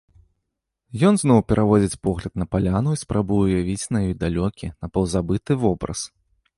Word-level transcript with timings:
Ён 1.09 1.13
зноў 1.23 1.39
пераводзіць 1.51 1.99
погляд 2.09 2.33
на 2.43 2.49
паляну 2.55 2.95
і 2.97 3.01
спрабуе 3.03 3.45
ўявіць 3.47 3.89
на 3.97 4.05
ёй 4.07 4.15
далёкі, 4.27 4.73
напаўзабыты 4.87 5.51
вобраз. 5.67 5.99